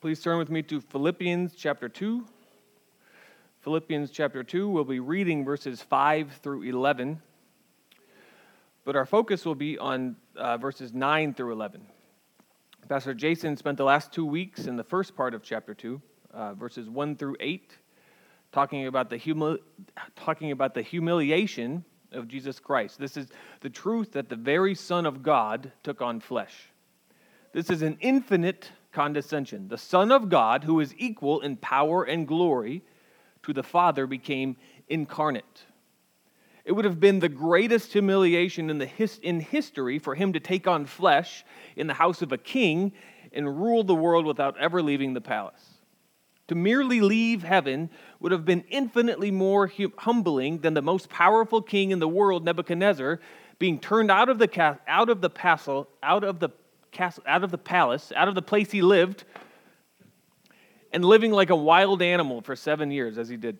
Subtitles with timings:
[0.00, 2.24] Please turn with me to Philippians chapter 2.
[3.62, 7.20] Philippians chapter 2, we'll be reading verses 5 through 11,
[8.84, 11.84] but our focus will be on uh, verses 9 through 11.
[12.88, 16.00] Pastor Jason spent the last two weeks in the first part of chapter 2,
[16.32, 17.76] uh, verses 1 through 8,
[18.52, 19.58] talking about, the humi-
[20.14, 23.00] talking about the humiliation of Jesus Christ.
[23.00, 23.26] This is
[23.62, 26.54] the truth that the very Son of God took on flesh.
[27.52, 29.68] This is an infinite condescension.
[29.68, 32.82] The Son of God, who is equal in power and glory
[33.42, 34.56] to the Father, became
[34.88, 35.64] incarnate.
[36.64, 40.40] It would have been the greatest humiliation in, the his, in history for him to
[40.40, 41.44] take on flesh
[41.76, 42.92] in the house of a king
[43.32, 45.78] and rule the world without ever leaving the palace.
[46.48, 51.90] To merely leave heaven would have been infinitely more humbling than the most powerful king
[51.90, 53.20] in the world, Nebuchadnezzar,
[53.58, 56.50] being turned out of the, out of the castle, out of the
[56.90, 59.24] castle, out of the palace, out of the place he lived,
[60.92, 63.58] and living like a wild animal for seven years, as he did.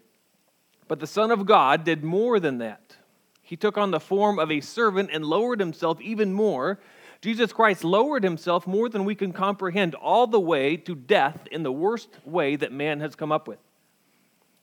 [0.86, 2.96] But the Son of God did more than that.
[3.42, 6.78] He took on the form of a servant and lowered himself even more.
[7.20, 11.62] Jesus Christ lowered himself more than we can comprehend, all the way to death in
[11.62, 13.58] the worst way that man has come up with.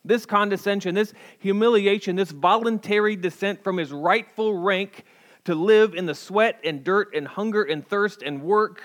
[0.04, 5.04] This condescension, this humiliation, this voluntary descent from his rightful rank
[5.46, 8.82] to live in the sweat and dirt and hunger and thirst and work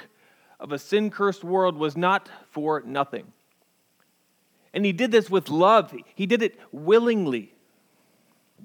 [0.58, 3.33] of a sin cursed world was not for nothing.
[4.72, 7.55] And he did this with love, he did it willingly.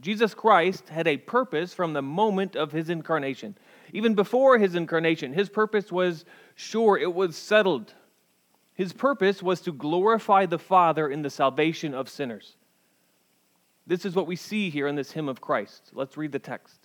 [0.01, 3.55] Jesus Christ had a purpose from the moment of his incarnation.
[3.93, 7.93] Even before his incarnation, his purpose was sure, it was settled.
[8.73, 12.57] His purpose was to glorify the Father in the salvation of sinners.
[13.87, 15.91] This is what we see here in this hymn of Christ.
[15.93, 16.84] Let's read the text.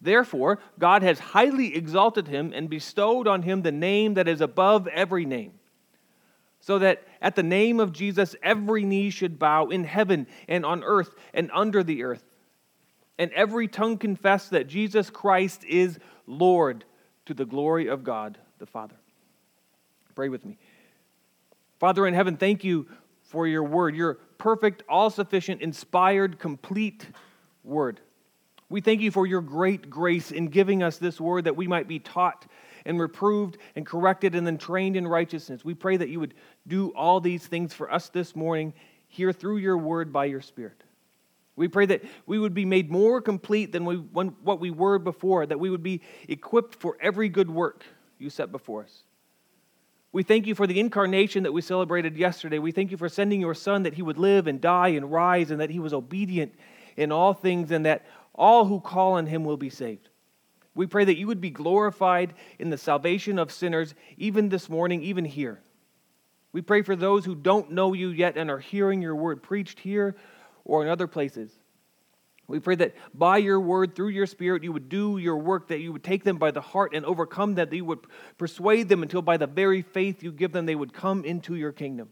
[0.00, 4.86] Therefore, God has highly exalted him and bestowed on him the name that is above
[4.88, 5.52] every name,
[6.60, 10.82] so that at the name of Jesus every knee should bow in heaven and on
[10.84, 12.24] earth and under the earth,
[13.18, 16.84] and every tongue confess that Jesus Christ is Lord
[17.26, 18.96] to the glory of God the Father.
[20.14, 20.58] Pray with me.
[21.78, 22.86] Father in heaven, thank you
[23.22, 27.06] for your word, your perfect, all sufficient, inspired, complete
[27.64, 28.00] word.
[28.70, 31.88] We thank you for your great grace in giving us this word that we might
[31.88, 32.46] be taught
[32.86, 35.64] and reproved and corrected and then trained in righteousness.
[35.64, 36.34] We pray that you would
[36.66, 38.72] do all these things for us this morning
[39.08, 40.84] here through your word by your Spirit.
[41.56, 45.00] We pray that we would be made more complete than we, when, what we were
[45.00, 47.84] before, that we would be equipped for every good work
[48.18, 49.02] you set before us.
[50.12, 52.60] We thank you for the incarnation that we celebrated yesterday.
[52.60, 55.50] We thank you for sending your Son that he would live and die and rise
[55.50, 56.54] and that he was obedient
[56.96, 60.08] in all things and that all who call on him will be saved.
[60.74, 65.02] We pray that you would be glorified in the salvation of sinners, even this morning,
[65.02, 65.60] even here.
[66.52, 69.80] We pray for those who don't know you yet and are hearing your word preached
[69.80, 70.16] here
[70.64, 71.52] or in other places.
[72.46, 75.78] We pray that by your word, through your spirit, you would do your work, that
[75.78, 78.00] you would take them by the heart and overcome them, that you would
[78.38, 81.70] persuade them until by the very faith you give them, they would come into your
[81.70, 82.08] kingdom.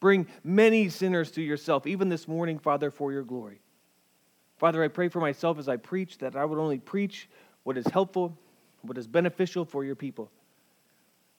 [0.00, 3.60] Bring many sinners to yourself, even this morning, Father, for your glory.
[4.60, 7.30] Father, I pray for myself as I preach that I would only preach
[7.62, 8.36] what is helpful,
[8.82, 10.30] what is beneficial for your people.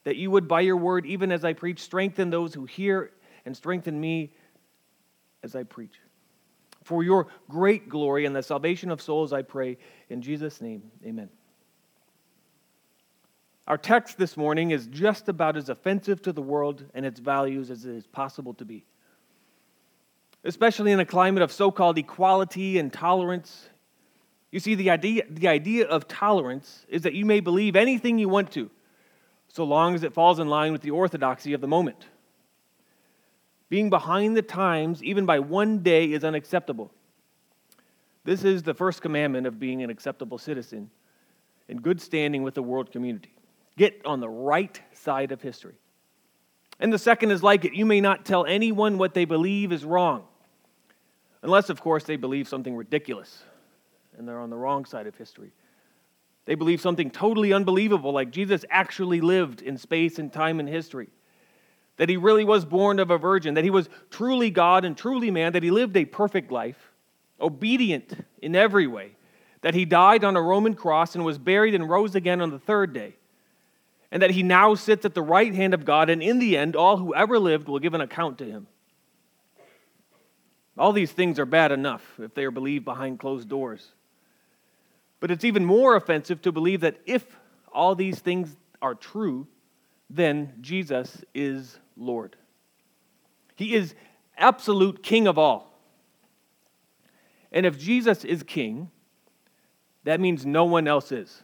[0.06, 3.12] That you would, by your word, even as I preach, strengthen those who hear
[3.46, 4.34] and strengthen me
[5.44, 6.00] as I preach.
[6.84, 9.78] For your great glory and the salvation of souls, I pray.
[10.10, 11.30] In Jesus' name, amen.
[13.68, 17.70] Our text this morning is just about as offensive to the world and its values
[17.70, 18.84] as it is possible to be
[20.44, 23.70] especially in a climate of so called equality and tolerance.
[24.52, 28.30] You see, the idea, the idea of tolerance is that you may believe anything you
[28.30, 28.70] want to,
[29.48, 32.08] so long as it falls in line with the orthodoxy of the moment.
[33.70, 36.92] Being behind the times, even by one day, is unacceptable.
[38.24, 40.90] This is the first commandment of being an acceptable citizen
[41.68, 43.34] in good standing with the world community.
[43.78, 45.76] Get on the right side of history.
[46.80, 49.86] And the second is like it you may not tell anyone what they believe is
[49.86, 50.26] wrong.
[51.44, 53.44] Unless, of course, they believe something ridiculous
[54.18, 55.52] and they're on the wrong side of history.
[56.46, 61.10] They believe something totally unbelievable, like Jesus actually lived in space and time and history.
[62.02, 65.30] that he really was born of a virgin, that he was truly God and truly
[65.30, 66.92] man, that he lived a perfect life,
[67.40, 69.12] obedient in every way,
[69.62, 72.58] that he died on a Roman cross and was buried and rose again on the
[72.58, 73.14] third day,
[74.12, 76.76] and that he now sits at the right hand of God, and in the end,
[76.76, 78.66] all who ever lived will give an account to him.
[80.78, 83.94] All these things are bad enough if they are believed behind closed doors.
[85.20, 87.26] But it's even more offensive to believe that if
[87.72, 89.48] all these things are true,
[90.10, 92.36] then Jesus is Lord.
[93.56, 93.94] He is
[94.38, 95.72] absolute King of all.
[97.52, 98.90] And if Jesus is King,
[100.04, 101.44] that means no one else is.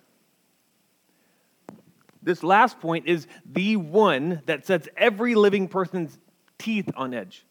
[2.24, 6.18] This last point is the one that sets every living person's
[6.58, 7.46] teeth on edge.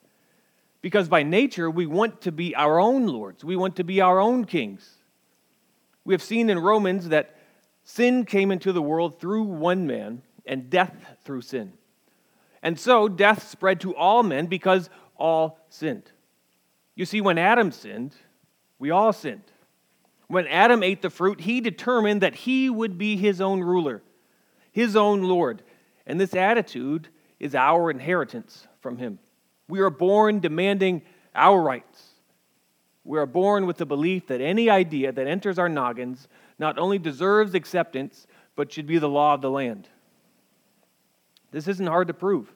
[0.86, 4.20] Because by nature, we want to be our own lords, we want to be our
[4.20, 4.88] own kings.
[6.04, 7.34] We have seen in Romans that
[7.82, 10.94] sin came into the world through one man, and death
[11.24, 11.72] through sin.
[12.62, 16.08] And so death spread to all men because all sinned.
[16.94, 18.14] You see, when Adam sinned,
[18.78, 19.50] we all sinned.
[20.28, 24.04] When Adam ate the fruit, he determined that he would be his own ruler,
[24.70, 25.62] his own Lord.
[26.06, 27.08] And this attitude
[27.40, 29.18] is our inheritance from him.
[29.68, 31.02] We are born demanding
[31.34, 32.02] our rights.
[33.04, 36.28] We are born with the belief that any idea that enters our noggins
[36.58, 38.26] not only deserves acceptance,
[38.56, 39.88] but should be the law of the land.
[41.52, 42.52] This isn't hard to prove.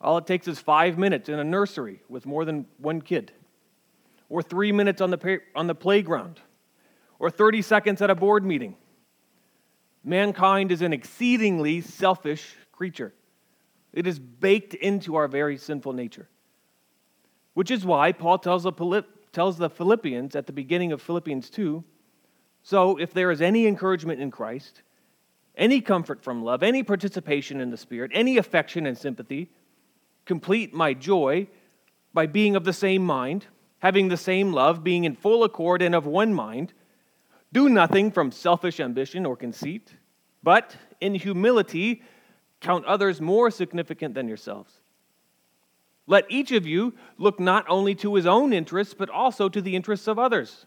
[0.00, 3.32] All it takes is five minutes in a nursery with more than one kid,
[4.28, 6.40] or three minutes on the, on the playground,
[7.18, 8.76] or 30 seconds at a board meeting.
[10.02, 13.14] Mankind is an exceedingly selfish creature.
[13.94, 16.28] It is baked into our very sinful nature.
[17.54, 21.82] Which is why Paul tells the, tells the Philippians at the beginning of Philippians 2
[22.64, 24.80] so if there is any encouragement in Christ,
[25.54, 29.50] any comfort from love, any participation in the Spirit, any affection and sympathy,
[30.24, 31.46] complete my joy
[32.14, 33.46] by being of the same mind,
[33.80, 36.72] having the same love, being in full accord and of one mind.
[37.52, 39.92] Do nothing from selfish ambition or conceit,
[40.42, 42.02] but in humility
[42.64, 44.72] count others more significant than yourselves.
[46.06, 49.76] Let each of you look not only to his own interests, but also to the
[49.76, 50.66] interests of others.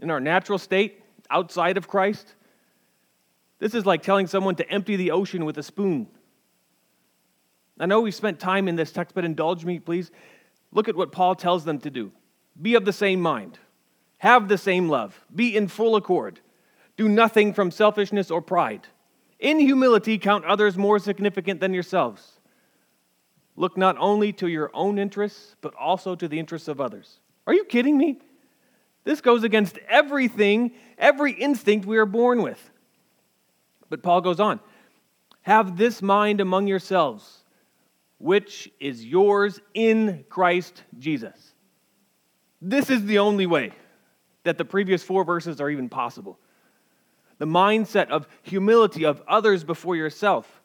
[0.00, 2.34] In our natural state, outside of Christ,
[3.58, 6.08] this is like telling someone to empty the ocean with a spoon.
[7.78, 10.10] I know we've spent time in this text, but indulge me, please.
[10.72, 12.10] Look at what Paul tells them to do
[12.60, 13.58] be of the same mind,
[14.18, 16.40] have the same love, be in full accord,
[16.96, 18.86] do nothing from selfishness or pride.
[19.40, 22.38] In humility, count others more significant than yourselves.
[23.56, 27.18] Look not only to your own interests, but also to the interests of others.
[27.46, 28.18] Are you kidding me?
[29.04, 32.70] This goes against everything, every instinct we are born with.
[33.88, 34.60] But Paul goes on
[35.42, 37.44] Have this mind among yourselves,
[38.18, 41.54] which is yours in Christ Jesus.
[42.60, 43.72] This is the only way
[44.44, 46.38] that the previous four verses are even possible.
[47.40, 50.60] The mindset of humility, of others before yourself,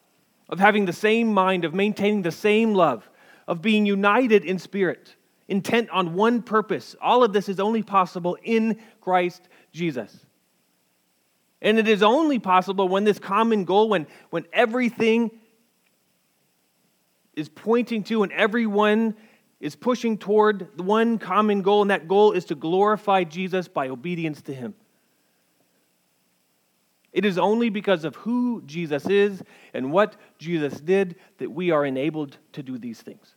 [0.50, 3.08] of having the same mind, of maintaining the same love,
[3.48, 5.16] of being united in spirit,
[5.48, 6.94] intent on one purpose.
[7.00, 10.14] All of this is only possible in Christ Jesus.
[11.62, 15.30] And it is only possible when this common goal, when, when everything
[17.34, 19.16] is pointing to and everyone
[19.60, 23.88] is pushing toward the one common goal, and that goal is to glorify Jesus by
[23.88, 24.74] obedience to Him.
[27.16, 29.42] It is only because of who Jesus is
[29.72, 33.36] and what Jesus did that we are enabled to do these things.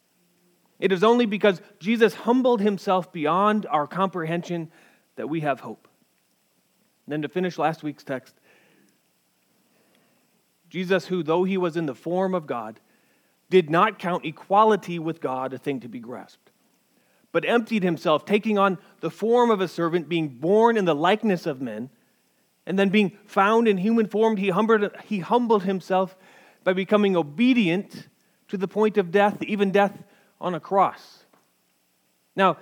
[0.82, 4.70] It is only because Jesus humbled himself beyond our comprehension
[5.16, 5.88] that we have hope.
[7.06, 8.36] And then to finish last week's text,
[10.70, 12.82] Jesus, who, though he was in the form of God,
[13.50, 16.52] did not count equality with God a thing to be grasped,
[17.32, 21.46] but emptied himself, taking on the form of a servant, being born in the likeness
[21.46, 21.90] of men,
[22.70, 26.16] and then being found in human form, he humbled, he humbled himself
[26.64, 28.08] by becoming obedient
[28.48, 30.04] to the point of death, even death
[30.40, 31.26] on a cross.
[32.36, 32.58] Now,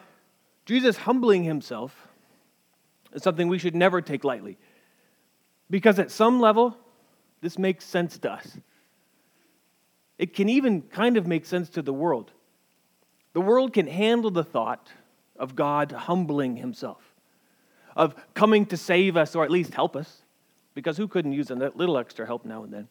[0.66, 2.08] Jesus humbling himself
[3.12, 4.58] is something we should never take lightly.
[5.70, 6.78] Because at some level,
[7.42, 8.58] this makes sense to us.
[10.18, 12.32] It can even kind of make sense to the world.
[13.34, 14.90] The world can handle the thought
[15.38, 17.07] of God humbling himself,
[17.98, 20.22] of coming to save us or at least help us,
[20.74, 22.88] because who couldn't use a little extra help now and then?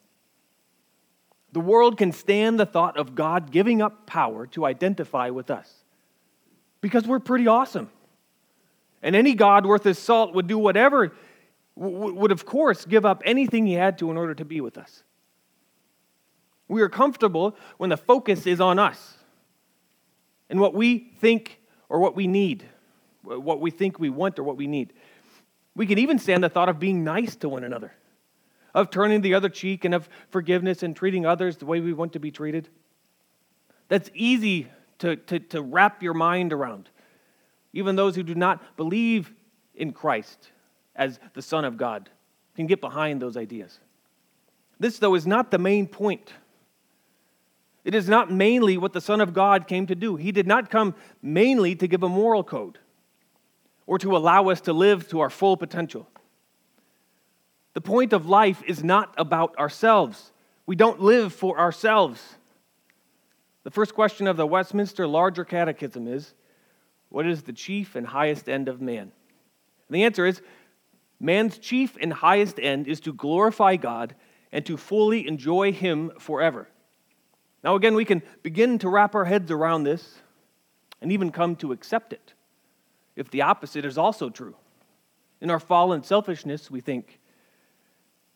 [1.52, 5.72] The world can stand the thought of God giving up power to identify with us
[6.80, 7.88] because we're pretty awesome.
[9.00, 11.12] And any God worth his salt would do whatever,
[11.76, 15.04] would of course give up anything he had to in order to be with us.
[16.68, 19.18] We are comfortable when the focus is on us
[20.50, 22.64] and what we think or what we need,
[23.26, 24.92] what we think we want or what we need.
[25.74, 27.92] We can even stand the thought of being nice to one another,
[28.74, 32.14] of turning the other cheek and of forgiveness and treating others the way we want
[32.14, 32.68] to be treated.
[33.88, 34.68] That's easy
[35.00, 36.88] to, to, to wrap your mind around.
[37.72, 39.32] Even those who do not believe
[39.74, 40.50] in Christ
[40.94, 42.08] as the Son of God
[42.54, 43.78] can get behind those ideas.
[44.80, 46.32] This, though, is not the main point.
[47.84, 50.16] It is not mainly what the Son of God came to do.
[50.16, 52.78] He did not come mainly to give a moral code
[53.86, 56.08] or to allow us to live to our full potential.
[57.74, 60.32] The point of life is not about ourselves.
[60.66, 62.36] We don't live for ourselves.
[63.62, 66.34] The first question of the Westminster Larger Catechism is
[67.08, 69.12] What is the chief and highest end of man?
[69.88, 70.40] And the answer is
[71.20, 74.14] Man's chief and highest end is to glorify God
[74.52, 76.68] and to fully enjoy Him forever.
[77.62, 80.18] Now, again, we can begin to wrap our heads around this
[81.00, 82.32] and even come to accept it
[83.16, 84.54] if the opposite is also true.
[85.40, 87.18] In our fallen selfishness, we think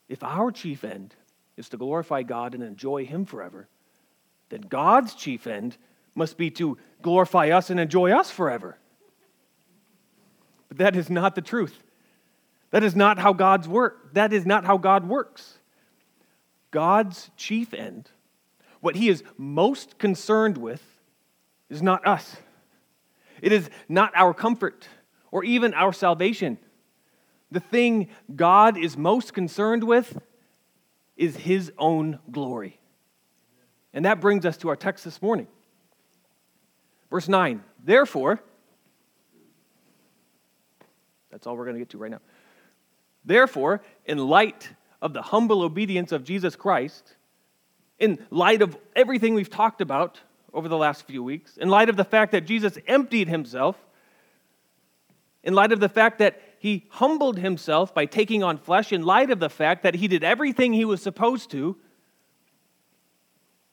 [0.08, 1.14] if our chief end
[1.56, 3.68] is to glorify God and enjoy Him forever,
[4.48, 5.76] then God's chief end
[6.14, 8.76] must be to glorify us and enjoy us forever.
[10.68, 11.82] But that is not the truth.
[12.70, 14.14] That is not how God's work.
[14.14, 15.58] That is not how God works.
[16.70, 18.10] God's chief end,
[18.80, 20.82] what he is most concerned with,
[21.68, 22.36] is not us.
[23.42, 24.88] It is not our comfort
[25.30, 26.58] or even our salvation.
[27.50, 30.18] The thing God is most concerned with
[31.16, 32.78] is his own glory.
[33.92, 35.48] And that brings us to our text this morning.
[37.10, 37.62] Verse 9.
[37.82, 38.40] Therefore,
[41.30, 42.20] that's all we're going to get to right now.
[43.24, 44.70] Therefore, in light
[45.02, 47.16] of the humble obedience of Jesus Christ,
[47.98, 50.20] in light of everything we've talked about
[50.52, 53.76] over the last few weeks, in light of the fact that Jesus emptied himself,
[55.42, 59.30] in light of the fact that he humbled himself by taking on flesh, in light
[59.30, 61.76] of the fact that he did everything he was supposed to,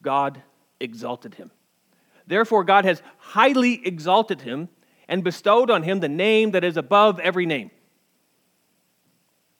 [0.01, 0.41] God
[0.79, 1.51] exalted him.
[2.25, 4.69] Therefore, God has highly exalted him
[5.07, 7.71] and bestowed on him the name that is above every name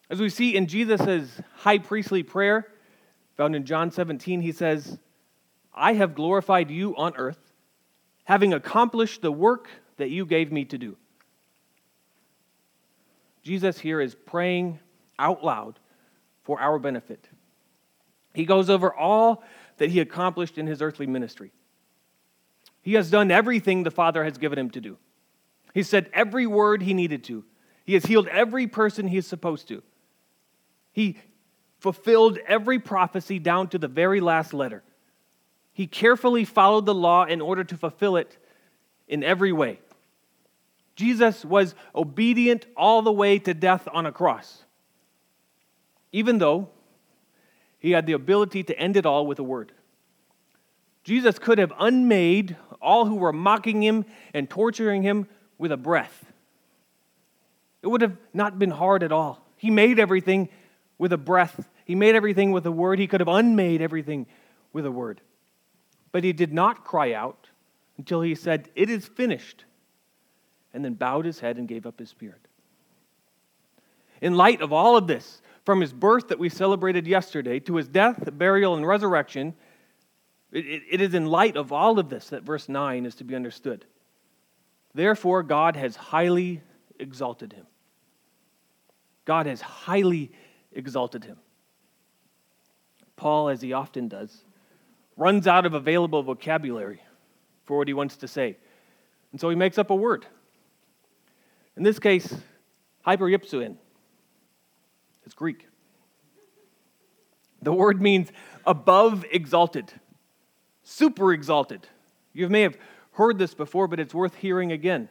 [0.10, 2.68] as we see in Jesus' high priestly prayer,
[3.36, 4.98] found in John 17, he says,
[5.78, 7.40] I have glorified you on earth,
[8.26, 10.98] having accomplished the work that you gave me to do.
[13.44, 14.80] Jesus here is praying
[15.18, 15.80] out loud
[16.44, 17.30] for our benefit.
[18.34, 19.44] He goes over all
[19.78, 21.52] that he accomplished in his earthly ministry.
[22.82, 24.98] He has done everything the Father has given him to do.
[25.74, 27.46] He said every word he needed to.
[27.86, 29.82] He has healed every person he is supposed to.
[30.92, 31.18] He
[31.80, 34.84] fulfilled every prophecy down to the very last letter.
[35.78, 38.36] He carefully followed the law in order to fulfill it
[39.08, 39.80] in every way.
[40.96, 44.64] Jesus was obedient all the way to death on a cross,
[46.12, 46.70] even though
[47.78, 49.72] he had the ability to end it all with a word.
[51.04, 54.04] Jesus could have unmade all who were mocking him
[54.34, 55.28] and torturing him
[55.60, 56.26] with a breath.
[57.84, 59.46] It would have not been hard at all.
[59.58, 60.50] He made everything
[60.98, 61.70] with a breath.
[61.86, 62.98] He made everything with a word.
[62.98, 64.26] He could have unmade everything
[64.74, 65.22] with a word.
[66.18, 67.52] But he did not cry out
[68.00, 69.66] until he said, It is finished,
[70.74, 72.42] and then bowed his head and gave up his spirit.
[74.20, 77.88] In light of all of this, from his birth that we celebrated yesterday to his
[77.88, 79.54] death, burial, and resurrection,
[80.52, 83.36] it, it is in light of all of this that verse 9 is to be
[83.36, 83.86] understood.
[84.96, 86.64] Therefore, God has highly
[87.00, 87.68] exalted him.
[89.24, 90.32] God has highly
[90.72, 91.38] exalted him.
[93.18, 94.46] Paul, as he often does,
[95.18, 97.02] runs out of available vocabulary
[97.66, 98.56] for what he wants to say.
[99.32, 100.26] And so he makes up a word.
[101.76, 102.34] In this case,
[103.06, 103.76] hyperypsuin.
[105.26, 105.68] It's Greek.
[107.62, 108.32] The word means
[108.66, 109.92] above exalted,
[110.84, 111.86] super exalted.
[112.34, 112.78] You may have
[113.12, 115.10] heard this before, but it's worth hearing again.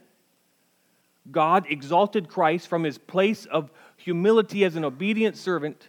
[1.30, 5.88] God exalted Christ from his place of humility as an obedient servant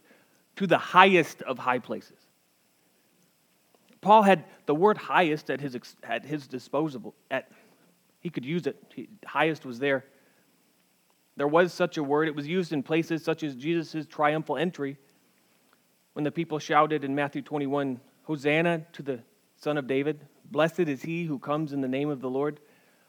[0.55, 2.16] to the highest of high places.
[4.01, 7.13] Paul had the word highest at his, at his disposal.
[7.31, 7.49] At,
[8.19, 8.77] he could use it.
[8.93, 10.05] He, highest was there.
[11.35, 12.27] There was such a word.
[12.27, 14.97] It was used in places such as Jesus' triumphal entry
[16.13, 19.19] when the people shouted in Matthew 21 Hosanna to the
[19.55, 20.19] Son of David.
[20.51, 22.59] Blessed is he who comes in the name of the Lord.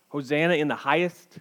[0.09, 1.39] Hosanna in the highest.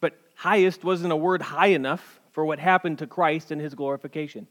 [0.00, 4.46] But highest wasn't a word high enough for what happened to Christ and his glorification.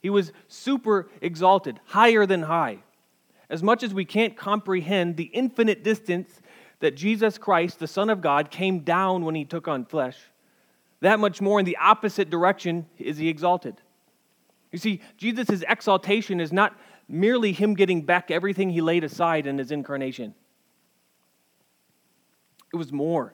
[0.00, 2.78] He was super exalted, higher than high.
[3.50, 6.40] As much as we can't comprehend the infinite distance
[6.80, 10.16] that Jesus Christ, the Son of God, came down when he took on flesh,
[11.00, 13.76] that much more in the opposite direction is he exalted.
[14.72, 16.78] You see, Jesus' exaltation is not
[17.08, 20.34] merely him getting back everything he laid aside in his incarnation,
[22.72, 23.32] it was more.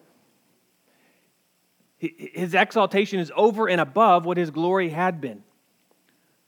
[1.98, 5.42] His exaltation is over and above what his glory had been.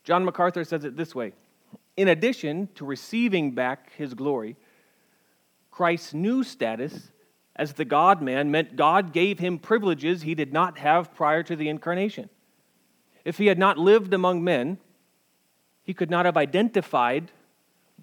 [0.04, 1.32] John MacArthur says it this way
[1.96, 4.56] In addition to receiving back his glory,
[5.70, 7.10] Christ's new status
[7.54, 11.56] as the God man meant God gave him privileges he did not have prior to
[11.56, 12.28] the incarnation.
[13.24, 14.78] If he had not lived among men,
[15.82, 17.30] he could not have identified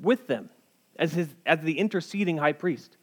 [0.01, 0.49] with them
[0.97, 2.97] as, his, as the interceding high priest.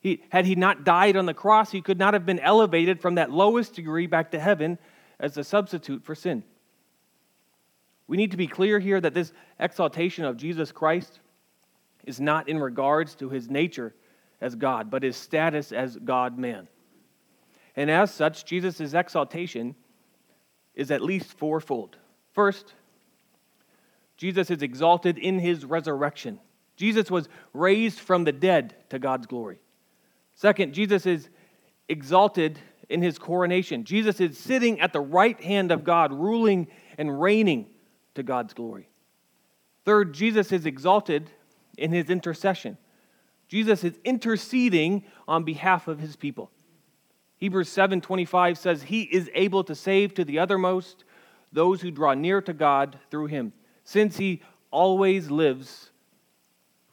[0.00, 3.16] He, had he not died on the cross, he could not have been elevated from
[3.16, 4.78] that lowest degree back to heaven
[5.18, 6.44] as a substitute for sin.
[8.06, 11.20] We need to be clear here that this exaltation of Jesus Christ
[12.04, 13.94] is not in regards to his nature
[14.40, 16.68] as God, but his status as God man.
[17.76, 19.74] And as such, Jesus' exaltation
[20.74, 21.96] is at least fourfold.
[22.32, 22.74] First,
[24.16, 26.40] Jesus is exalted in his resurrection.
[26.76, 29.60] Jesus was raised from the dead to God's glory.
[30.34, 31.28] Second, Jesus is
[31.88, 32.58] exalted
[32.88, 33.84] in his coronation.
[33.84, 36.68] Jesus is sitting at the right hand of God, ruling
[36.98, 37.66] and reigning
[38.14, 38.88] to God's glory.
[39.84, 41.30] Third, Jesus is exalted
[41.76, 42.78] in his intercession.
[43.48, 46.50] Jesus is interceding on behalf of his people.
[47.36, 51.04] Hebrews 7:25 says he is able to save to the uttermost
[51.52, 53.52] those who draw near to God through him,
[53.84, 55.90] since he always lives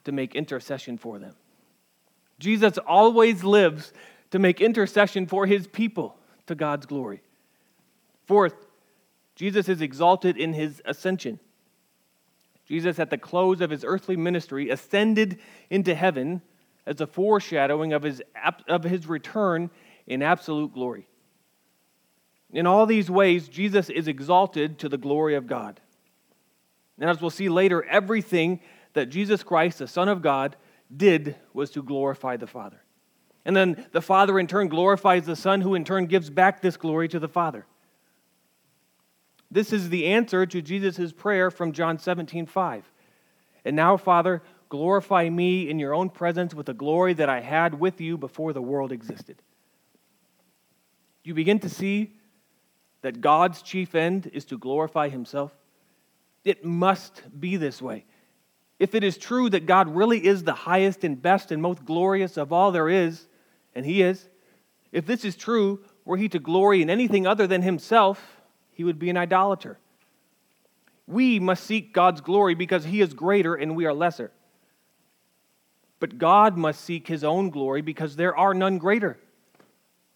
[0.04, 1.36] to make intercession for them.
[2.40, 3.94] Jesus always lives
[4.32, 7.22] to make intercession for his people to God's glory.
[8.26, 8.56] Fourth,
[9.42, 11.40] Jesus is exalted in his ascension.
[12.68, 16.44] Jesus, at the close of his earthly ministry, ascended into heaven
[16.86, 18.22] as a foreshadowing of his,
[18.68, 19.72] of his return
[20.06, 21.08] in absolute glory.
[22.54, 25.82] In all these ways, Jesus is exalted to the glory of God.
[27.00, 28.60] And as we'll see later, everything
[28.94, 30.56] that Jesus Christ, the Son of God,
[30.96, 32.84] did was to glorify the Father.
[33.44, 36.78] And then the Father in turn glorifies the Son, who in turn gives back this
[36.78, 37.66] glory to the Father.
[39.52, 42.92] This is the answer to Jesus' prayer from John 17, 5.
[43.66, 47.78] And now, Father, glorify me in your own presence with the glory that I had
[47.78, 49.42] with you before the world existed.
[51.24, 52.14] You begin to see
[53.02, 55.52] that God's chief end is to glorify himself.
[56.46, 58.06] It must be this way.
[58.80, 62.38] If it is true that God really is the highest and best and most glorious
[62.38, 63.28] of all there is,
[63.76, 64.28] and he is,
[64.92, 68.41] if this is true, were he to glory in anything other than himself,
[68.72, 69.78] he would be an idolater.
[71.08, 74.32] We must seek God's glory because he is greater and we are lesser.
[76.00, 79.20] But God must seek his own glory because there are none greater.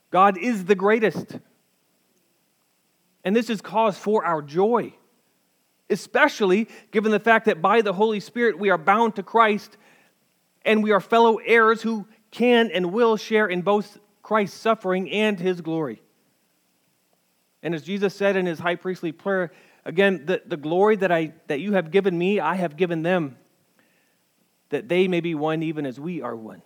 [0.10, 1.38] God is the greatest.
[3.24, 4.94] And this is cause for our joy,
[5.90, 9.78] especially given the fact that by the Holy Spirit we are bound to Christ
[10.64, 15.40] and we are fellow heirs who can and will share in both Christ's suffering and
[15.40, 16.02] his glory.
[17.66, 19.52] And as Jesus said in his high priestly prayer,
[19.86, 23.38] again, the, the glory that, I, that you have given me, I have given them,
[24.70, 26.62] that they may be one even as we are one.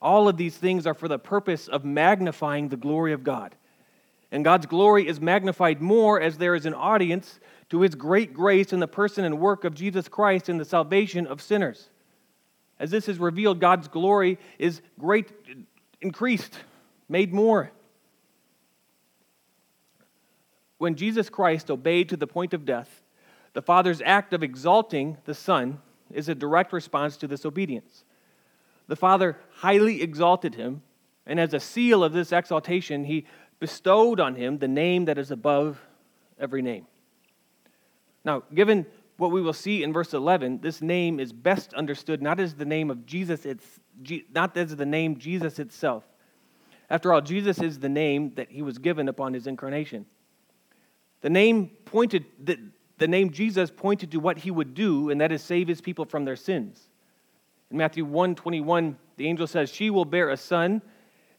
[0.00, 3.54] All of these things are for the purpose of magnifying the glory of God.
[4.32, 8.72] And God's glory is magnified more as there is an audience to his great grace
[8.72, 11.90] in the person and work of Jesus Christ in the salvation of sinners.
[12.80, 15.30] As this is revealed, God's glory is great,
[16.00, 16.58] increased,
[17.10, 17.72] made more.
[20.78, 23.02] When Jesus Christ obeyed to the point of death,
[23.54, 25.80] the Father's act of exalting the Son
[26.12, 28.04] is a direct response to this obedience.
[28.86, 30.82] The Father highly exalted him,
[31.26, 33.26] and as a seal of this exaltation, he
[33.58, 35.80] bestowed on him the name that is above
[36.38, 36.86] every name.
[38.24, 38.86] Now, given
[39.16, 42.64] what we will see in verse 11, this name is best understood not as the
[42.64, 43.80] name of Jesus, it's,
[44.34, 46.04] not as the name Jesus itself.
[46.90, 50.06] After all, Jesus is the name that he was given upon his incarnation.
[51.20, 52.58] The name pointed the,
[52.98, 56.04] the name Jesus pointed to what he would do, and that is save his people
[56.04, 56.88] from their sins.
[57.70, 60.82] In Matthew 1 21, the angel says, She will bear a son,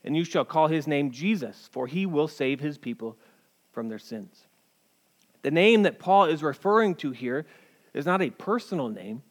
[0.03, 3.17] and you shall call his name Jesus, for he will save his people
[3.71, 4.47] from their sins.
[5.43, 7.45] The name that Paul is referring to here
[7.93, 9.23] is not a personal name,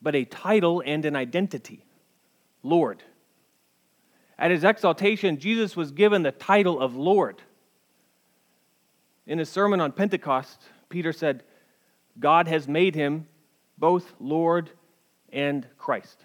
[0.00, 1.84] but a title and an identity
[2.62, 3.02] Lord.
[4.38, 7.42] At his exaltation, Jesus was given the title of Lord.
[9.28, 11.42] In his sermon on Pentecost, Peter said,
[12.18, 13.28] God has made him
[13.76, 14.70] both Lord
[15.30, 16.24] and Christ.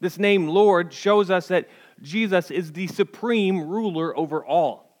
[0.00, 1.68] This name, Lord, shows us that
[2.02, 4.98] Jesus is the supreme ruler over all.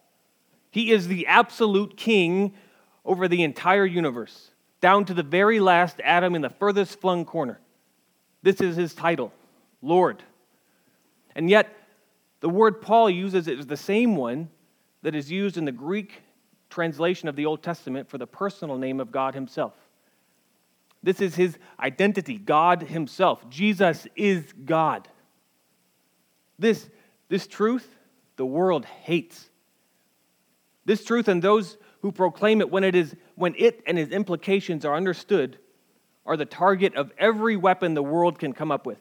[0.70, 2.54] He is the absolute king
[3.04, 7.58] over the entire universe, down to the very last atom in the furthest flung corner.
[8.44, 9.32] This is his title,
[9.82, 10.22] Lord.
[11.34, 11.76] And yet,
[12.38, 14.50] the word Paul uses is the same one
[15.02, 16.22] that is used in the Greek
[16.74, 19.74] translation of the Old Testament for the personal name of God Himself.
[21.04, 23.48] This is His identity, God Himself.
[23.48, 25.08] Jesus is God.
[26.58, 26.88] This,
[27.28, 27.88] this truth,
[28.36, 29.48] the world hates.
[30.84, 34.84] This truth and those who proclaim it when it is when it and its implications
[34.84, 35.58] are understood
[36.26, 38.98] are the target of every weapon the world can come up with.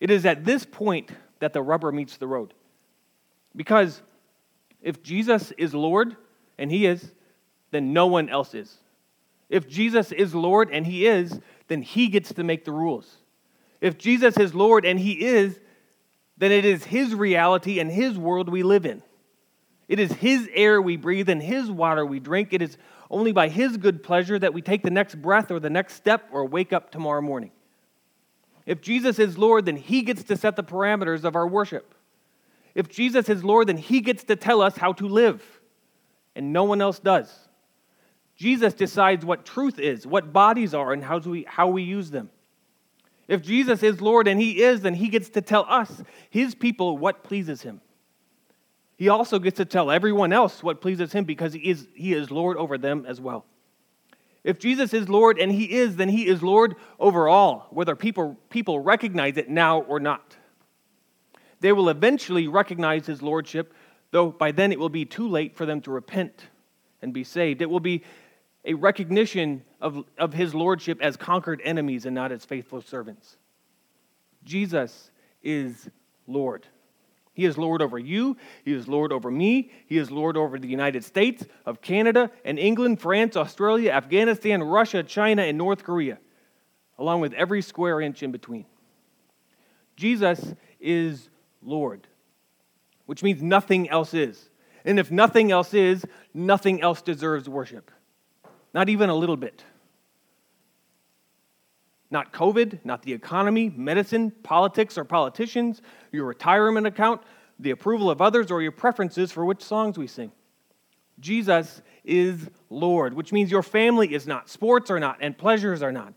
[0.00, 2.54] It is at this point that the rubber meets the road.
[3.54, 4.02] Because
[4.82, 6.16] if Jesus is Lord,
[6.58, 7.12] and He is,
[7.70, 8.76] then no one else is.
[9.48, 11.38] If Jesus is Lord, and He is,
[11.68, 13.16] then He gets to make the rules.
[13.80, 15.58] If Jesus is Lord, and He is,
[16.38, 19.02] then it is His reality and His world we live in.
[19.88, 22.52] It is His air we breathe and His water we drink.
[22.52, 22.76] It is
[23.10, 26.28] only by His good pleasure that we take the next breath or the next step
[26.32, 27.52] or wake up tomorrow morning.
[28.66, 31.94] If Jesus is Lord, then He gets to set the parameters of our worship.
[32.74, 35.55] If Jesus is Lord, then He gets to tell us how to live,
[36.36, 37.32] and no one else does.
[38.36, 42.30] Jesus decides what truth is, what bodies are, and how we, how we use them.
[43.28, 46.98] If Jesus is Lord, and He is, then He gets to tell us, His people,
[46.98, 47.80] what pleases Him.
[48.96, 52.30] He also gets to tell everyone else what pleases Him because He is, he is
[52.30, 53.46] Lord over them as well.
[54.44, 58.36] If Jesus is Lord, and He is, then He is Lord over all, whether people,
[58.50, 60.36] people recognize it now or not.
[61.60, 63.74] They will eventually recognize His Lordship,
[64.10, 66.46] though by then it will be too late for them to repent
[67.02, 67.62] and be saved.
[67.62, 68.02] It will be
[68.64, 73.36] a recognition of, of His Lordship as conquered enemies and not as faithful servants.
[74.44, 75.10] Jesus
[75.42, 75.88] is
[76.26, 76.66] Lord.
[77.36, 78.36] He is Lord over you.
[78.64, 79.70] He is Lord over me.
[79.86, 85.02] He is Lord over the United States, of Canada, and England, France, Australia, Afghanistan, Russia,
[85.02, 86.18] China, and North Korea,
[86.98, 88.64] along with every square inch in between.
[89.96, 91.28] Jesus is
[91.62, 92.06] Lord,
[93.06, 94.50] which means nothing else is.
[94.84, 97.90] And if nothing else is, nothing else deserves worship.
[98.74, 99.64] Not even a little bit.
[102.10, 107.22] Not COVID, not the economy, medicine, politics, or politicians, your retirement account,
[107.58, 110.30] the approval of others, or your preferences for which songs we sing.
[111.18, 115.92] Jesus is Lord, which means your family is not, sports are not, and pleasures are
[115.92, 116.12] not.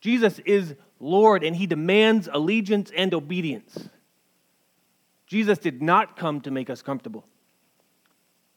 [0.00, 3.88] Jesus is Lord, and he demands allegiance and obedience.
[5.32, 7.24] Jesus did not come to make us comfortable.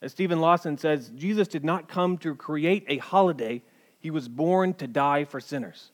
[0.01, 3.63] As Steven Lawson says, Jesus did not come to create a holiday,
[3.97, 5.93] he was born to die for sinners.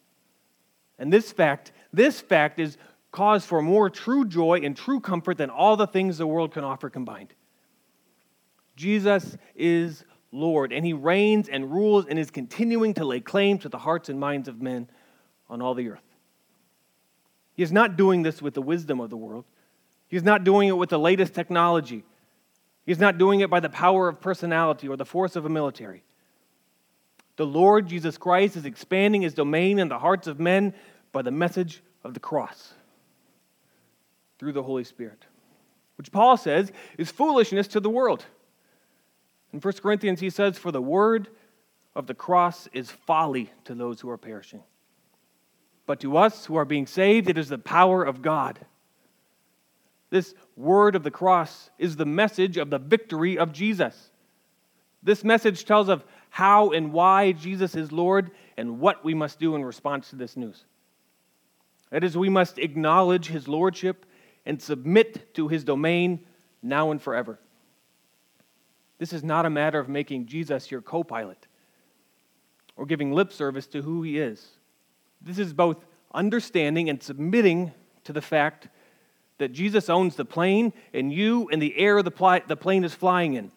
[0.97, 2.79] And this fact, this fact is
[3.11, 6.63] cause for more true joy and true comfort than all the things the world can
[6.63, 7.35] offer combined.
[8.75, 13.69] Jesus is Lord, and he reigns and rules and is continuing to lay claim to
[13.69, 14.89] the hearts and minds of men
[15.47, 16.15] on all the earth.
[17.53, 19.45] He is not doing this with the wisdom of the world.
[20.11, 22.03] He's not doing it with the latest technology.
[22.85, 26.03] He's not doing it by the power of personality or the force of a military.
[27.37, 30.73] The Lord Jesus Christ is expanding his domain in the hearts of men
[31.13, 32.73] by the message of the cross
[34.37, 35.23] through the Holy Spirit,
[35.97, 38.25] which Paul says is foolishness to the world.
[39.53, 41.29] In 1 Corinthians, he says, For the word
[41.95, 44.63] of the cross is folly to those who are perishing.
[45.85, 48.59] But to us who are being saved, it is the power of God.
[50.11, 54.11] This word of the cross is the message of the victory of Jesus.
[55.01, 59.55] This message tells of how and why Jesus is Lord and what we must do
[59.55, 60.65] in response to this news.
[61.89, 64.05] That is, we must acknowledge his lordship
[64.45, 66.25] and submit to his domain
[66.61, 67.39] now and forever.
[68.97, 71.47] This is not a matter of making Jesus your co pilot
[72.75, 74.45] or giving lip service to who he is.
[75.21, 77.71] This is both understanding and submitting
[78.03, 78.67] to the fact
[79.41, 82.95] that Jesus owns the plane and you and the air the, pl- the plane is
[82.95, 83.51] flying in,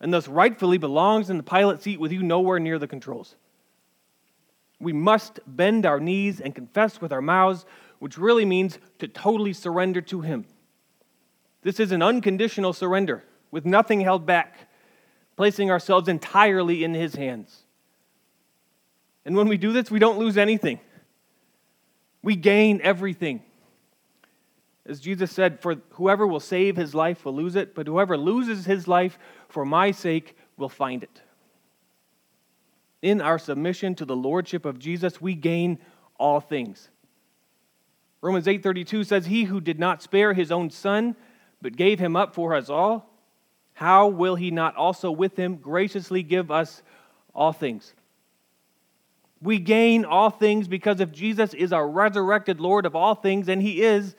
[0.00, 3.34] and thus rightfully belongs in the pilot seat with you nowhere near the controls
[4.84, 7.64] we must bend our knees and confess with our mouths,
[7.98, 10.44] which really means to totally surrender to Him.
[11.62, 14.68] This is an unconditional surrender with nothing held back,
[15.36, 17.62] placing ourselves entirely in His hands.
[19.24, 20.78] And when we do this, we don't lose anything,
[22.22, 23.42] we gain everything.
[24.86, 28.66] As Jesus said, For whoever will save his life will lose it, but whoever loses
[28.66, 29.18] his life
[29.48, 31.22] for my sake will find it.
[33.00, 35.78] In our submission to the lordship of Jesus, we gain
[36.18, 36.90] all things.
[38.20, 41.14] Romans 8:32 says, "He who did not spare his own son,
[41.60, 43.10] but gave him up for us all,
[43.74, 46.82] how will he not also with him graciously give us
[47.34, 47.94] all things?"
[49.42, 53.60] We gain all things because if Jesus is our resurrected Lord of all things, and
[53.60, 54.16] he is,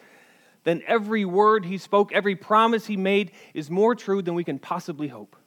[0.66, 4.60] then every word he spoke, every promise he made is more true than we can
[4.60, 5.38] possibly hope.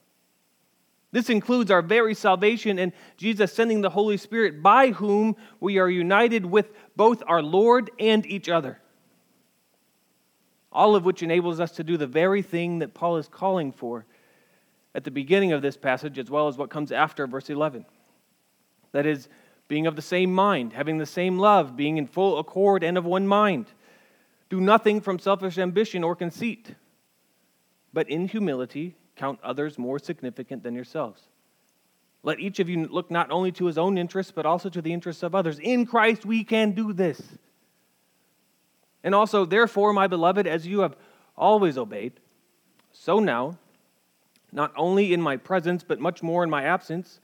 [1.10, 5.90] This includes our very salvation and Jesus sending the Holy Spirit, by whom we are
[5.90, 8.80] united with both our Lord and each other.
[10.70, 14.06] All of which enables us to do the very thing that Paul is calling for
[14.94, 17.86] at the beginning of this passage, as well as what comes after verse 11.
[18.92, 19.28] That is,
[19.66, 23.04] being of the same mind, having the same love, being in full accord and of
[23.04, 23.66] one mind.
[24.48, 26.74] Do nothing from selfish ambition or conceit,
[27.92, 31.22] but in humility count others more significant than yourselves.
[32.22, 34.92] Let each of you look not only to his own interests, but also to the
[34.92, 35.58] interests of others.
[35.58, 37.20] In Christ, we can do this.
[39.04, 40.96] And also, therefore, my beloved, as you have
[41.36, 42.14] always obeyed,
[42.92, 43.58] so now,
[44.50, 47.20] not only in my presence, but much more in my absence,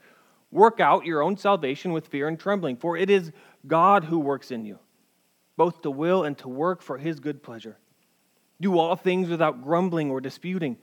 [0.51, 3.31] work out your own salvation with fear and trembling, for it is
[3.67, 4.79] God who works in you,
[5.57, 7.77] both to will and to work for his good pleasure.
[8.59, 10.77] Do all things without grumbling or disputing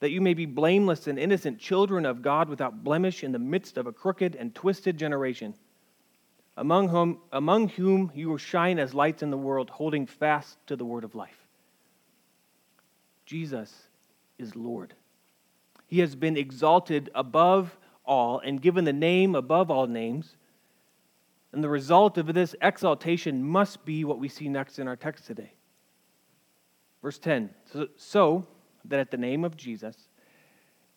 [0.00, 3.78] that you may be blameless and innocent children of God without blemish in the midst
[3.78, 5.54] of a crooked and twisted generation,
[6.56, 10.76] among whom, among whom you will shine as lights in the world, holding fast to
[10.76, 11.46] the word of life.
[13.24, 13.72] Jesus
[14.38, 14.94] is Lord.
[15.86, 20.36] He has been exalted above all and given the name above all names.
[21.54, 25.24] And the result of this exaltation must be what we see next in our text
[25.24, 25.52] today.
[27.00, 28.46] Verse 10 So, so
[28.86, 29.96] that at the name of Jesus,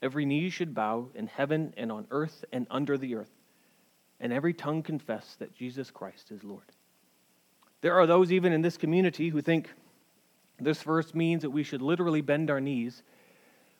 [0.01, 3.29] every knee should bow in heaven and on earth and under the earth,
[4.19, 6.71] and every tongue confess that Jesus Christ is Lord.
[7.81, 9.69] There are those even in this community who think
[10.59, 13.03] this verse means that we should literally bend our knees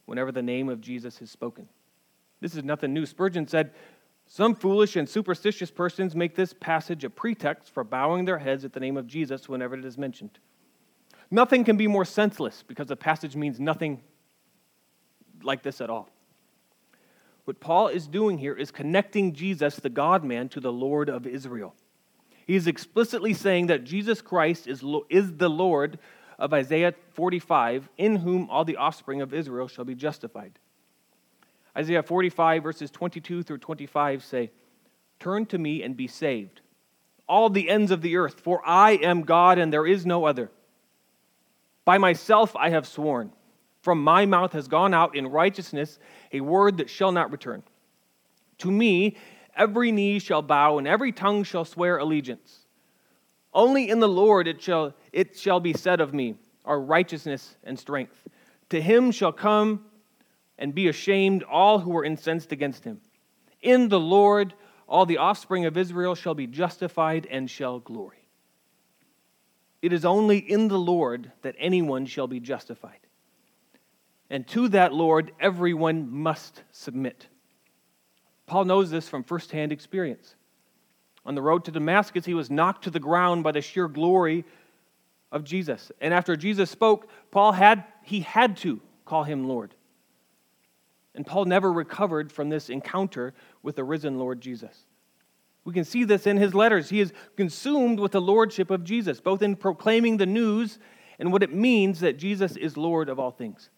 [0.05, 1.67] whenever the name of Jesus is spoken.
[2.39, 3.07] This is nothing new.
[3.07, 3.71] Spurgeon said,
[4.27, 8.73] Some foolish and superstitious persons make this passage a pretext for bowing their heads at
[8.73, 10.37] the name of Jesus whenever it is mentioned.
[11.31, 14.01] Nothing can be more senseless because the passage means nothing
[15.43, 16.09] like this at all.
[17.45, 21.25] What Paul is doing here is connecting Jesus, the God man, to the Lord of
[21.25, 21.73] Israel.
[22.45, 25.99] He is explicitly saying that Jesus Christ is, is the Lord
[26.37, 30.59] of Isaiah 45, in whom all the offspring of Israel shall be justified.
[31.77, 34.51] Isaiah 45, verses 22 through 25 say,
[35.19, 36.61] Turn to me and be saved,
[37.27, 40.49] all the ends of the earth, for I am God and there is no other.
[41.85, 43.31] By myself I have sworn.
[43.81, 45.99] From my mouth has gone out in righteousness
[46.33, 47.63] a word that shall not return.
[48.59, 49.15] To me,
[49.55, 52.65] every knee shall bow and every tongue shall swear allegiance.
[53.53, 56.35] Only in the Lord it shall, it shall be said of me,
[56.65, 58.27] our righteousness and strength.
[58.69, 59.85] To him shall come
[60.57, 63.01] and be ashamed all who were incensed against him.
[63.61, 64.53] In the Lord,
[64.87, 68.27] all the offspring of Israel shall be justified and shall glory.
[69.81, 72.99] It is only in the Lord that anyone shall be justified.
[74.29, 77.27] And to that Lord, everyone must submit.
[78.45, 80.35] Paul knows this from firsthand experience.
[81.25, 84.45] On the road to Damascus, he was knocked to the ground by the sheer glory
[85.31, 85.91] of Jesus.
[85.99, 89.73] And after Jesus spoke, Paul had he had to call him Lord.
[91.17, 94.85] And Paul never recovered from this encounter with the risen Lord Jesus.
[95.65, 96.91] We can see this in his letters.
[96.91, 100.77] He is consumed with the lordship of Jesus, both in proclaiming the news
[101.17, 103.71] and what it means that Jesus is Lord of all things.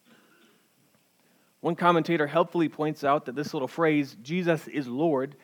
[1.61, 5.37] One commentator helpfully points out that this little phrase, Jesus is Lord,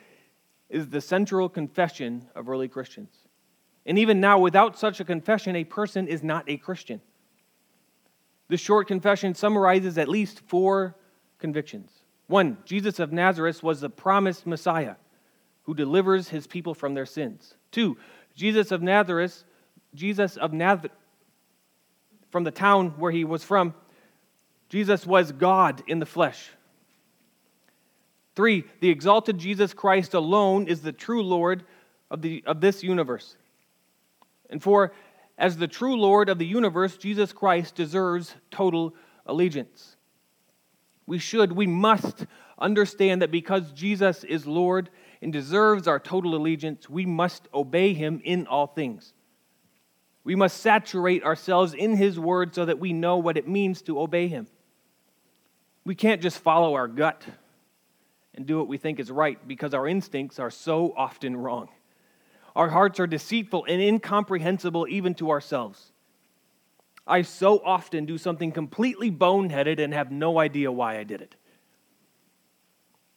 [0.70, 3.16] is the central confession of early Christians.
[3.86, 7.00] And even now, without such a confession, a person is not a Christian.
[8.50, 10.98] This short confession summarizes at least four
[11.40, 11.92] convictions.
[12.28, 14.96] One, Jesus of Nazareth was the promised Messiah
[15.64, 17.56] who delivers his people from their sins.
[17.72, 17.98] Two,
[18.36, 19.44] Jesus of Nazareth,
[19.94, 20.92] Jesus of Nazareth,
[22.30, 23.74] from the town where he was from,
[24.70, 26.50] Jesus was God in the flesh.
[28.36, 31.64] Three, the exalted Jesus Christ alone is the true Lord
[32.12, 33.38] of, the, of this universe.
[34.50, 34.92] And four,
[35.38, 38.94] as the true Lord of the universe, Jesus Christ deserves total
[39.26, 39.95] allegiance.
[41.08, 42.26] We should, we must
[42.58, 44.90] understand that because Jesus is Lord
[45.22, 49.14] and deserves our total allegiance, we must obey him in all things.
[50.24, 54.00] We must saturate ourselves in his word so that we know what it means to
[54.00, 54.48] obey him.
[55.84, 57.24] We can't just follow our gut
[58.34, 61.70] and do what we think is right because our instincts are so often wrong.
[62.56, 65.92] Our hearts are deceitful and incomprehensible even to ourselves.
[67.08, 71.36] I so often do something completely boneheaded and have no idea why I did it.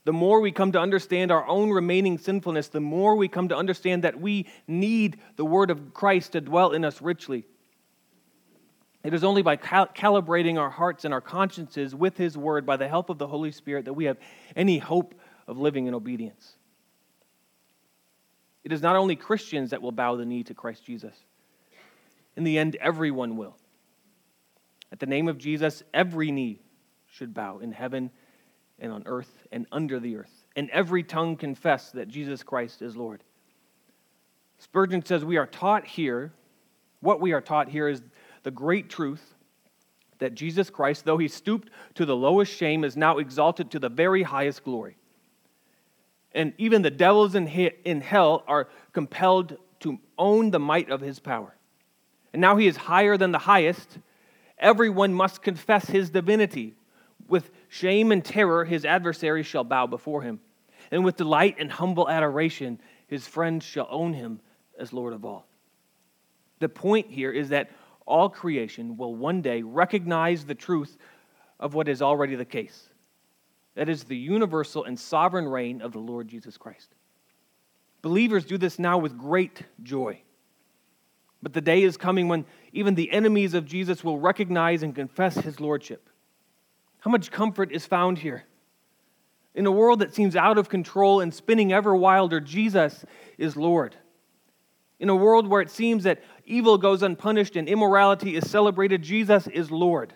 [0.09, 3.57] The more we come to understand our own remaining sinfulness, the more we come to
[3.57, 7.44] understand that we need the Word of Christ to dwell in us richly.
[9.05, 12.79] It is only by cal- calibrating our hearts and our consciences with His Word by
[12.79, 14.16] the help of the Holy Spirit that we have
[14.57, 15.14] any hope
[15.46, 16.55] of living in obedience.
[18.64, 21.14] It is not only Christians that will bow the knee to Christ Jesus.
[22.35, 23.58] In the end, everyone will.
[24.92, 26.61] At the name of Jesus, every knee
[27.07, 28.11] should bow in heaven
[28.79, 32.96] and on earth and under the earth, and every tongue confess that Jesus Christ is
[32.96, 33.22] Lord.
[34.59, 36.33] Spurgeon says, We are taught here,
[37.01, 38.03] what we are taught here is
[38.42, 39.35] the great truth
[40.18, 43.88] that Jesus Christ, though he stooped to the lowest shame, is now exalted to the
[43.88, 44.96] very highest glory.
[46.33, 47.46] And even the devils in,
[48.01, 51.55] hell are compelled to own the might of his power.
[52.33, 53.98] And now he is higher than the highest.
[54.59, 56.75] Everyone must confess his divinity.
[57.29, 60.40] With shame and terror, his adversaries shall bow before him.
[60.90, 64.40] And with delight and humble adoration, his friends shall own him
[64.79, 65.47] as Lord of all.
[66.61, 67.71] The point here is that
[68.07, 70.97] all creation will one day recognize the truth
[71.61, 72.88] of what is already the case
[73.79, 76.97] that is, the universal and sovereign reign of the Lord Jesus Christ.
[78.03, 80.21] Believers do this now with great joy.
[81.42, 85.37] But the day is coming when even the enemies of Jesus will recognize and confess
[85.37, 86.09] his lordship.
[87.01, 88.44] How much comfort is found here?
[89.55, 93.05] In a world that seems out of control and spinning ever wilder, Jesus
[93.38, 93.96] is Lord.
[95.01, 99.46] In a world where it seems that evil goes unpunished and immorality is celebrated, Jesus
[99.46, 100.12] is Lord.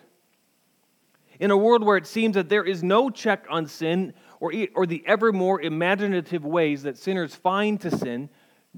[1.39, 4.85] In a world where it seems that there is no check on sin or, or
[4.85, 8.29] the ever more imaginative ways that sinners find to sin,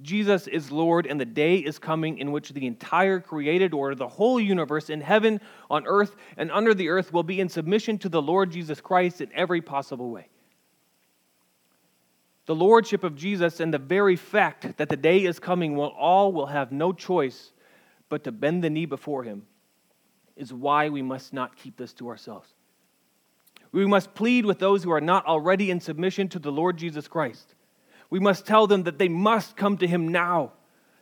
[0.02, 4.08] Jesus is Lord, and the day is coming in which the entire created order, the
[4.08, 8.10] whole universe in heaven, on earth, and under the earth will be in submission to
[8.10, 10.28] the Lord Jesus Christ in every possible way.
[12.46, 16.32] The lordship of Jesus and the very fact that the day is coming when all
[16.32, 17.54] will have no choice
[18.10, 19.48] but to bend the knee before him
[20.36, 22.54] is why we must not keep this to ourselves.
[23.72, 27.08] We must plead with those who are not already in submission to the Lord Jesus
[27.08, 27.55] Christ.
[28.16, 30.54] We must tell them that they must come to him now.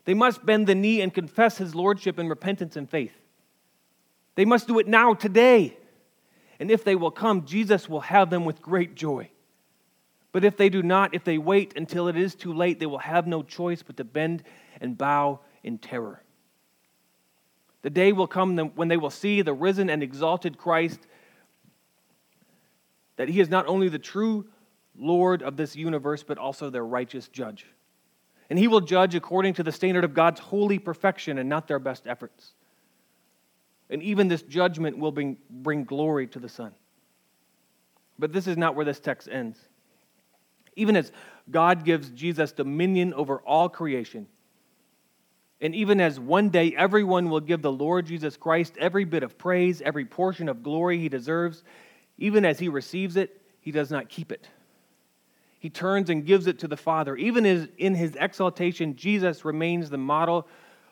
[0.06, 3.14] They must bend the knee and confess his lordship in repentance and faith.
[4.34, 5.78] They must do it now, today.
[6.60, 9.30] And if they will come, Jesus will have them with great joy.
[10.32, 12.98] But if they do not, if they wait until it is too late, they will
[12.98, 14.42] have no choice but to bend
[14.82, 16.24] and bow in terror.
[17.84, 21.02] The day will come when they will see the risen and exalted Christ,
[23.18, 24.48] that he is not only the true
[24.98, 27.66] Lord of this universe, but also their righteous judge.
[28.50, 31.80] And he will judge according to the standard of God's holy perfection and not their
[31.80, 32.54] best efforts.
[33.90, 36.74] And even this judgment will bring, bring glory to the Son.
[38.20, 39.58] But this is not where this text ends.
[40.76, 41.12] Even as
[41.50, 44.28] God gives Jesus dominion over all creation,
[45.62, 49.38] and even as one day everyone will give the Lord Jesus Christ every bit of
[49.38, 51.64] praise, every portion of glory he deserves,
[52.18, 54.48] even as he receives it, he does not keep it.
[55.64, 57.16] He turns and gives it to the Father.
[57.16, 60.46] Even in his exaltation, Jesus remains the model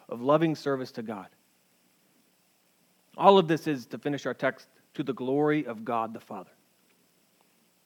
[0.07, 1.27] of loving service to God.
[3.17, 6.51] All of this is, to finish our text, to the glory of God the Father.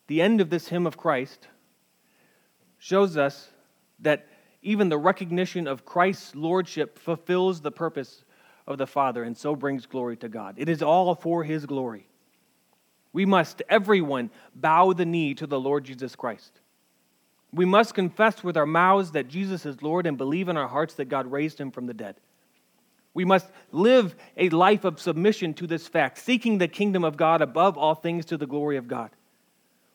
[0.06, 1.48] The end of this hymn of Christ
[2.78, 3.50] shows us
[4.02, 4.28] that
[4.62, 8.24] even the recognition of Christ's lordship fulfills the purpose
[8.68, 10.54] of the Father and so brings glory to God.
[10.60, 12.08] It is all for his glory.
[13.12, 16.60] We must, everyone, bow the knee to the Lord Jesus Christ.
[17.56, 20.96] We must confess with our mouths that Jesus is Lord and believe in our hearts
[20.96, 22.18] that God raised him from the dead.
[23.14, 27.42] We must live a life of submission to this fact, seeking the kingdom of God
[27.42, 29.10] above all things to the glory of God.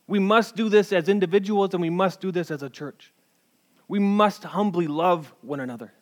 [0.07, 3.13] We must do this as individuals and we must do this as a church.
[3.89, 5.93] We must humbly love one another.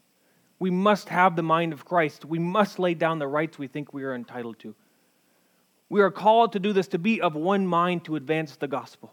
[0.61, 2.25] We must have the mind of Christ.
[2.25, 4.77] We must lay down the rights we think we are entitled to.
[5.89, 9.13] We are called to do this to be of one mind to advance the gospel.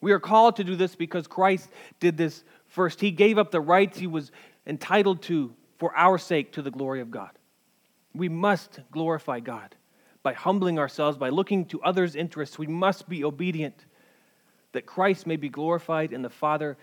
[0.00, 1.68] We are called to do this because Christ
[2.00, 3.00] did this first.
[3.00, 4.30] He gave up the rights he was
[4.66, 7.30] entitled to for our sake to the glory of God.
[8.14, 9.74] We must glorify God
[10.22, 12.58] by humbling ourselves, by looking to others' interests.
[12.58, 13.86] We must be obedient
[14.72, 16.76] that Christ may be glorified and the Father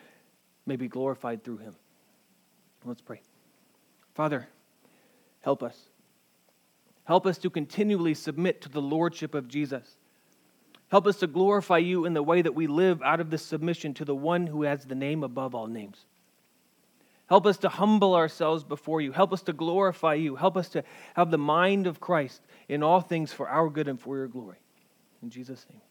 [0.66, 1.76] may be glorified through him.
[2.84, 3.22] Let's pray.
[4.14, 4.48] Father,
[5.42, 5.78] help us.
[7.04, 9.98] Help us to continually submit to the lordship of Jesus.
[10.90, 13.94] Help us to glorify you in the way that we live out of this submission
[13.96, 16.06] to the one who has the name above all names.
[17.28, 19.12] Help us to humble ourselves before you.
[19.12, 20.36] Help us to glorify you.
[20.36, 20.84] Help us to
[21.16, 24.58] have the mind of Christ in all things for our good and for your glory.
[25.24, 25.82] In Jesus' name.